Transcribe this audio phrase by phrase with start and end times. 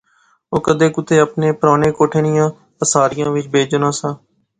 [0.51, 4.09] او کدے کُتے اپنے پرانے کوٹھے نیاں پاساریا وچ بہجنا سا